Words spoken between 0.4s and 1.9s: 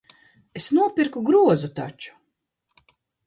Es nopirku grozu